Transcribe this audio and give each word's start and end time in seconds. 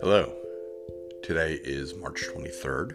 Hello. 0.00 0.32
Today 1.24 1.58
is 1.64 1.96
March 1.96 2.22
23rd. 2.32 2.94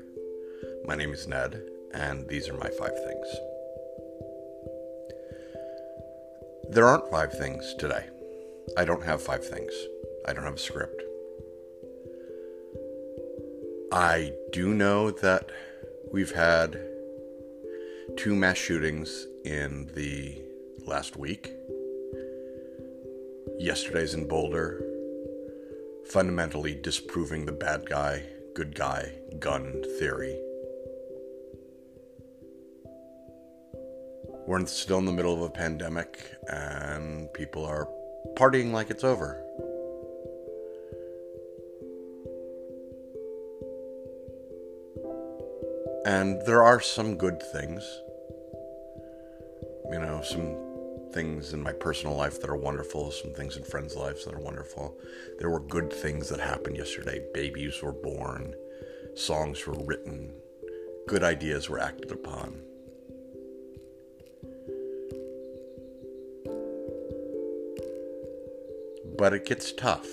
My 0.86 0.96
name 0.96 1.12
is 1.12 1.28
Ned, 1.28 1.62
and 1.94 2.26
these 2.30 2.48
are 2.48 2.54
my 2.54 2.70
five 2.70 2.94
things. 3.04 3.28
There 6.70 6.88
aren't 6.88 7.12
five 7.12 7.38
things 7.38 7.76
today. 7.78 8.06
I 8.78 8.86
don't 8.86 9.04
have 9.04 9.22
five 9.22 9.46
things. 9.46 9.74
I 10.26 10.32
don't 10.32 10.46
have 10.46 10.56
a 10.56 10.60
script. 10.60 11.04
I 13.92 14.32
do 14.54 14.74
know 14.74 15.12
that 15.12 15.52
we've 16.14 16.32
had 16.32 16.80
two 18.16 18.36
mass 18.36 18.58
shootings 18.58 19.28
in 19.44 19.92
the 19.96 20.53
last 20.88 21.18
week. 21.18 21.52
Yesterday's 23.60 24.14
in 24.14 24.28
Boulder, 24.28 24.84
fundamentally 26.06 26.76
disproving 26.76 27.46
the 27.46 27.52
bad 27.52 27.88
guy, 27.90 28.24
good 28.54 28.76
guy 28.76 29.12
gun 29.40 29.84
theory. 30.00 30.40
We're 34.46 34.66
still 34.66 34.98
in 35.00 35.06
the 35.06 35.12
middle 35.12 35.34
of 35.34 35.42
a 35.42 35.50
pandemic 35.50 36.20
and 36.48 37.32
people 37.34 37.66
are 37.66 37.88
partying 38.36 38.72
like 38.72 38.90
it's 38.90 39.04
over. 39.04 39.42
And 46.06 46.42
there 46.46 46.62
are 46.62 46.82
some 46.82 47.16
good 47.16 47.42
things. 47.54 47.84
You 49.90 50.00
know, 50.00 50.22
some 50.22 50.73
things 51.14 51.54
in 51.54 51.62
my 51.62 51.72
personal 51.72 52.16
life 52.16 52.42
that 52.42 52.50
are 52.50 52.56
wonderful, 52.56 53.12
some 53.12 53.34
things 53.34 53.56
in 53.56 53.64
friends' 53.64 53.96
lives 53.96 54.26
that 54.26 54.34
are 54.34 54.40
wonderful. 54.40 54.98
There 55.40 55.50
were 55.50 55.60
good 55.60 55.94
things 55.94 56.30
that 56.30 56.40
happened 56.40 56.78
yesterday. 56.78 57.24
Babies 57.34 57.82
were 57.82 57.92
born, 57.92 58.56
songs 59.16 59.66
were 59.68 59.78
written, 59.86 60.34
good 61.08 61.24
ideas 61.24 61.70
were 61.70 61.80
acted 61.80 62.12
upon. 62.12 62.60
But 69.18 69.34
it 69.34 69.46
gets 69.46 69.72
tough. 69.72 70.08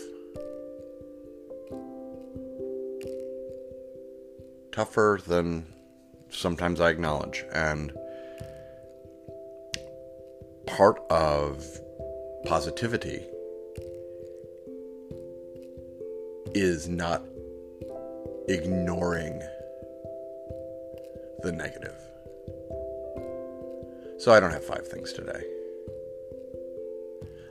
Tougher 4.73 5.21
than 5.27 5.67
sometimes 6.29 6.81
I 6.81 6.91
acknowledge. 6.91 7.45
And 7.53 7.93
part 10.77 11.01
of 11.11 11.81
positivity 12.45 13.25
is 16.55 16.89
not 16.89 17.25
ignoring 18.49 19.41
the 21.43 21.53
negative. 21.53 21.97
So 24.19 24.33
I 24.33 24.39
don't 24.39 24.53
have 24.53 24.65
five 24.65 24.87
things 24.87 25.13
today. 25.13 25.43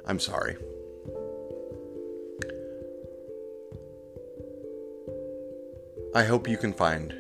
I'm 0.06 0.20
sorry. 0.20 0.56
I 6.16 6.24
hope 6.24 6.48
you 6.48 6.58
can 6.58 6.74
find 6.74 7.14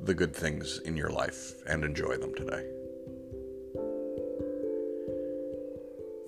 the 0.00 0.14
good 0.14 0.34
things 0.34 0.80
in 0.84 0.96
your 0.96 1.10
life 1.10 1.54
and 1.66 1.84
enjoy 1.84 2.16
them 2.16 2.34
today. 2.34 2.83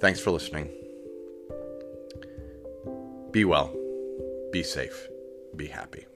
Thanks 0.00 0.20
for 0.20 0.30
listening. 0.30 0.70
Be 3.30 3.44
well, 3.44 3.74
be 4.52 4.62
safe, 4.62 5.08
be 5.56 5.66
happy. 5.66 6.06